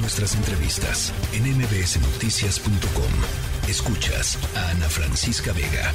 [0.00, 3.68] Nuestras entrevistas en mbsnoticias.com.
[3.68, 5.92] Escuchas a Ana Francisca Vega.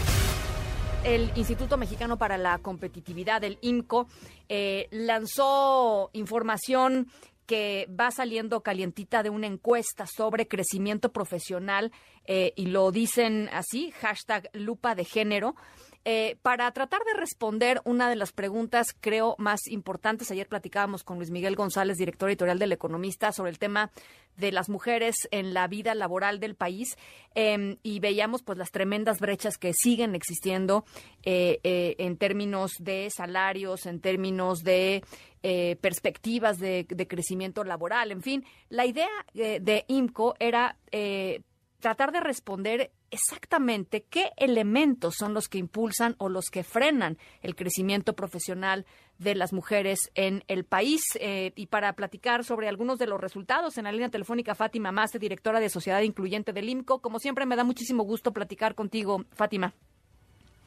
[1.05, 4.07] El Instituto Mexicano para la Competitividad, el IMCO,
[4.49, 7.07] eh, lanzó información
[7.45, 11.93] que va saliendo calientita de una encuesta sobre crecimiento profesional
[12.25, 15.55] eh, y lo dicen así, hashtag lupa de género.
[16.05, 21.17] Eh, para tratar de responder una de las preguntas, creo, más importantes, ayer platicábamos con
[21.17, 23.89] Luis Miguel González, director editorial del Economista, sobre el tema
[24.35, 26.97] de las mujeres en la vida laboral del país
[27.35, 30.83] em, y veíamos pues las tremendas brechas que siguen existiendo
[31.23, 35.03] eh, eh, en términos de salarios, en términos de
[35.81, 40.77] perspectivas de, de, crecimiento laboral, en fin, la idea de IMCO era
[41.81, 47.55] tratar de responder exactamente qué elementos son los que impulsan o los que frenan el
[47.55, 48.85] crecimiento profesional
[49.19, 51.01] de las mujeres en el país.
[51.19, 55.19] Eh, y para platicar sobre algunos de los resultados, en la línea telefónica Fátima Maste,
[55.19, 56.99] directora de Sociedad Incluyente del IMCO.
[56.99, 59.73] Como siempre, me da muchísimo gusto platicar contigo, Fátima.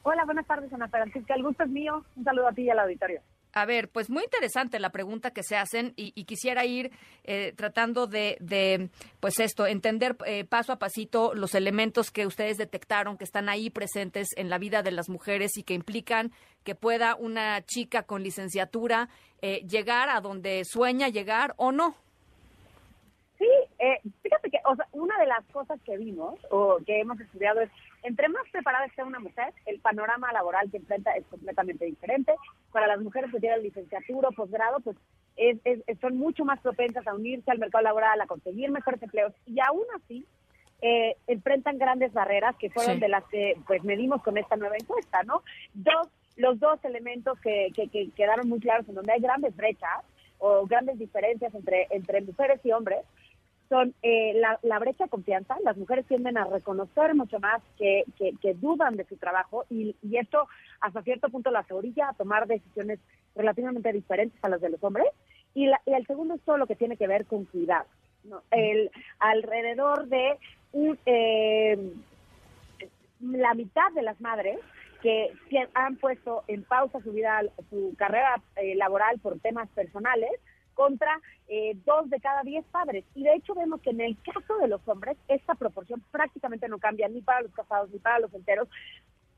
[0.04, 1.34] Hola, buenas tardes, Ana Francisca.
[1.34, 2.04] El gusto es mío.
[2.14, 3.20] Un saludo a ti y al auditorio.
[3.56, 6.90] A ver, pues muy interesante la pregunta que se hacen y, quisiera ir
[7.24, 13.16] eh, tratando de, pues esto, entender eh, paso a pasito los elementos que ustedes detectaron
[13.16, 16.32] que están ahí presentes en la vida de las mujeres y que implican
[16.64, 19.08] que pueda una chica con licenciatura
[19.40, 21.96] eh, llegar a donde sueña llegar o no.
[23.38, 23.48] Sí,
[24.22, 24.58] fíjate que
[24.92, 27.70] una de las cosas que vimos o que hemos estudiado es
[28.06, 32.34] entre más preparada esté una mujer, el panorama laboral que enfrenta es completamente diferente.
[32.70, 34.96] Para las mujeres que tienen licenciatura o posgrado, pues
[36.00, 39.84] son mucho más propensas a unirse al mercado laboral, a conseguir mejores empleos y aún
[39.96, 40.24] así
[40.82, 45.24] eh, enfrentan grandes barreras que fueron de las que pues medimos con esta nueva encuesta,
[45.24, 45.42] ¿no?
[45.74, 50.04] Dos, los dos elementos que, que, quedaron muy claros en donde hay grandes brechas
[50.38, 53.00] o grandes diferencias entre, entre mujeres y hombres
[53.68, 55.56] son eh, la, brecha de confianza.
[55.64, 60.16] Las mujeres tienden a reconocer mucho más que, que, dudan de su trabajo y, y,
[60.18, 60.48] esto
[60.80, 63.00] hasta cierto punto las orilla a tomar decisiones
[63.34, 65.06] relativamente diferentes a las de los hombres.
[65.54, 67.86] Y, la, y el segundo es todo lo que tiene que ver con cuidado.
[68.24, 68.42] ¿no?
[68.50, 70.38] El, alrededor de
[71.06, 71.92] eh,
[73.20, 74.58] la mitad de las madres
[75.02, 75.32] que,
[75.74, 80.30] han puesto en pausa su vida, su carrera eh, laboral por temas personales,
[80.76, 81.10] contra
[81.48, 83.04] eh, dos de cada diez padres.
[83.16, 86.78] Y de hecho vemos que en el caso de los hombres, esta proporción prácticamente no
[86.78, 88.68] cambia ni para los casados ni para los enteros,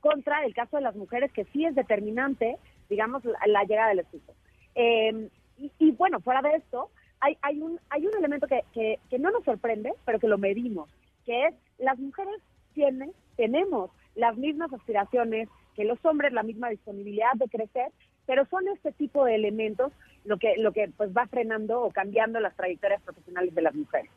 [0.01, 2.57] contra el caso de las mujeres, que sí es determinante,
[2.89, 4.35] digamos, la, llegada del esposo.
[4.75, 6.89] Em, y, bueno, fuera de esto,
[7.19, 10.37] hay, hay, un, hay un elemento que, que, que no nos sorprende, pero que lo
[10.37, 10.89] medimos,
[11.25, 12.41] que es las mujeres
[12.73, 17.91] tienen, tenemos las mismas aspiraciones que los hombres, la misma disponibilidad de crecer,
[18.29, 19.91] pero son este tipo de elementos
[20.23, 24.11] lo que lo que pues va frenando o cambiando las trayectorias profesionales de las mujeres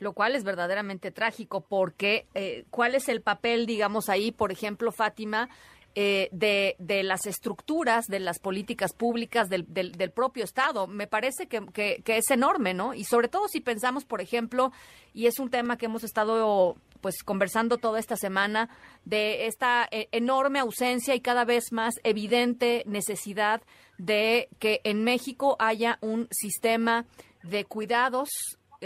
[0.00, 4.92] lo cual es verdaderamente trágico porque eh, cuál es el papel digamos ahí por ejemplo
[4.92, 5.48] Fátima
[5.94, 10.88] eh, de, de, las estructuras de las políticas públicas del, del, del propio Estado.
[10.88, 12.94] Me parece que, que, que, es enorme, ¿no?
[12.94, 14.72] Y sobre todo si pensamos, por ejemplo,
[15.12, 18.70] y es un tema que hemos estado pues conversando toda esta semana
[19.04, 23.60] de esta eh, enorme ausencia y cada vez más evidente necesidad
[23.98, 27.04] de que en México haya un sistema
[27.42, 28.30] de cuidados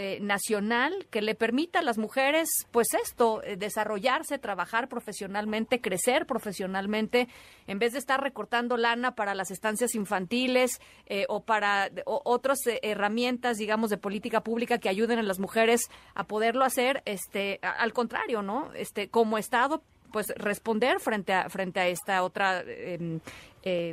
[0.01, 6.25] eh, nacional que le permita a las mujeres, pues esto, eh, desarrollarse, trabajar profesionalmente, crecer
[6.25, 7.27] profesionalmente,
[7.67, 13.57] en vez de estar recortando lana para las estancias infantiles eh, o para otras herramientas,
[13.57, 15.81] digamos, de política pública que ayuden a las mujeres
[16.15, 18.71] a poderlo hacer, este, al contrario, ¿no?
[18.75, 19.83] Este, como Estado,
[20.13, 23.19] pues responder frente a frente a esta otra em,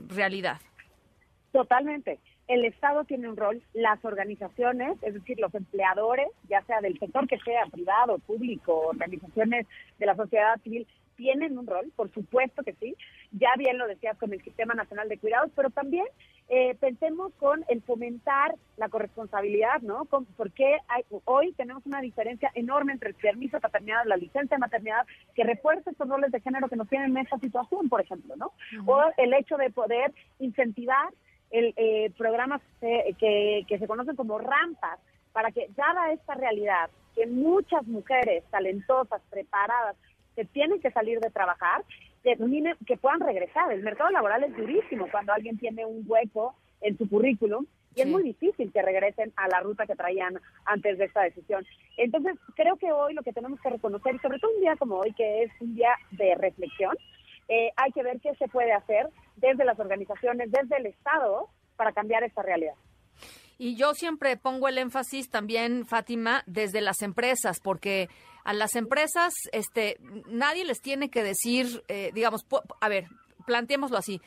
[0.08, 0.60] realidad.
[1.50, 6.98] Totalmente el Estado tiene un rol, las organizaciones, es decir, los empleadores, ya sea del
[6.98, 9.66] sector que sea, privado, público, organizaciones
[9.98, 10.86] de la sociedad civil,
[11.16, 12.94] tienen un rol, por supuesto que sí.
[13.32, 16.04] Ya bien lo decías con el Sistema Nacional de Cuidados, pero también
[16.48, 20.04] eh, pensemos con el fomentar la corresponsabilidad, ¿no?
[20.04, 24.56] Con, porque hay, hoy tenemos una diferencia enorme entre el permiso de paternidad, la licencia
[24.56, 28.00] de maternidad, que refuerza estos roles de género que nos tienen en esta situación, por
[28.00, 28.52] ejemplo, ¿no?
[28.86, 31.08] O el hecho de poder incentivar
[31.50, 34.98] el, eh, programas que, que se conocen como rampas
[35.32, 39.96] para que, dada esta realidad, que muchas mujeres talentosas, preparadas,
[40.34, 41.84] que tienen que salir de trabajar,
[42.22, 42.36] que,
[42.86, 43.72] que puedan regresar.
[43.72, 48.06] El mercado laboral es durísimo cuando alguien tiene un hueco en su currículum y es
[48.06, 51.64] muy difícil que regresen a la ruta que traían antes de esta decisión.
[51.96, 54.96] Entonces, creo que hoy lo que tenemos que reconocer, y sobre todo un día como
[54.96, 56.94] hoy, que es un día de reflexión,
[57.48, 59.08] eh, hay que ver qué se puede hacer
[59.46, 62.74] desde las organizaciones, desde el Estado, para cambiar esta realidad.
[63.58, 68.08] Y yo siempre pongo el énfasis también, Fátima, desde las empresas, porque
[68.44, 69.96] a las empresas, este,
[70.26, 72.46] nadie les tiene que decir, eh, digamos,
[72.80, 73.06] a ver,
[73.46, 74.20] planteémoslo así.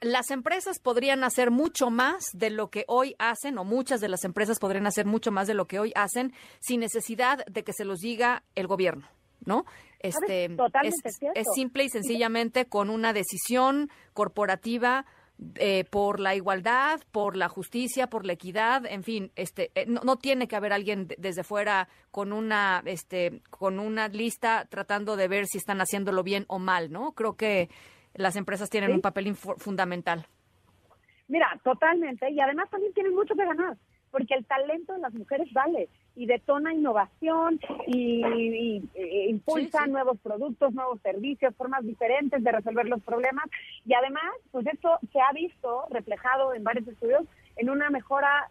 [0.00, 4.24] Las empresas podrían hacer mucho más de lo que hoy hacen, o muchas de las
[4.24, 7.84] empresas podrían hacer mucho más de lo que hoy hacen, sin necesidad de que se
[7.84, 9.08] los diga el gobierno,
[9.46, 9.64] ¿no?
[10.00, 10.44] Este,
[11.34, 15.06] es, simple y sencillamente con una decisión corporativa
[15.56, 20.16] eh, por la igualdad, por la justicia, por la equidad, en fin, este, eh, no,
[20.16, 25.46] tiene que haber alguien desde fuera con una, este, con una lista tratando de ver
[25.46, 27.12] si están haciéndolo bien o mal, ¿no?
[27.12, 27.68] Creo que
[28.14, 30.26] las empresas tienen un papel fundamental.
[31.28, 33.76] Mira, totalmente, y además también tienen mucho que ganar
[34.16, 38.82] porque el talento de las mujeres vale y detona innovación y,
[39.28, 43.44] impulsa nuevos productos, nuevos servicios, formas diferentes de resolver los problemas
[43.84, 47.24] y además, pues esto se ha visto reflejado en varios estudios
[47.56, 48.48] en una mejora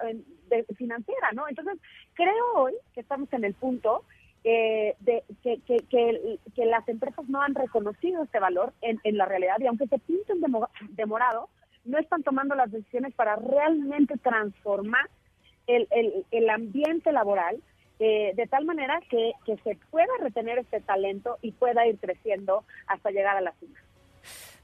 [0.78, 1.48] financiera, ¿no?
[1.48, 1.80] Entonces,
[2.14, 4.04] creo hoy que estamos en el punto
[4.44, 9.56] eh, de que, que, las empresas no han reconocido este valor en, en la realidad
[9.62, 11.50] y aunque se pinten de morado,
[11.86, 15.10] no están tomando las decisiones para realmente transformar
[15.68, 17.62] el, el, el ambiente laboral
[17.98, 22.66] eh, de tal manera que, que se pueda retener este talento y pueda ir creciendo
[22.88, 23.80] hasta llegar a la cima.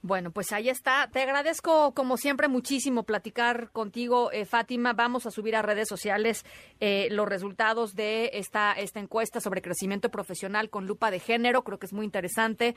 [0.01, 1.07] Bueno, pues ahí está.
[1.13, 4.93] Te agradezco, como siempre, muchísimo platicar contigo, eh, Fátima.
[4.93, 6.43] Vamos a subir a redes sociales
[6.81, 11.63] eh, los resultados de esta, esta encuesta sobre crecimiento profesional con lupa de género.
[11.63, 12.75] Creo que es muy interesante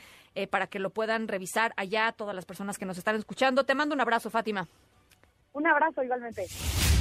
[0.50, 3.65] para que lo puedan revisar allá todas las personas que nos están escuchando.
[3.65, 4.69] Te mando un abrazo, Fátima.
[5.55, 6.44] Un abrazo igualmente.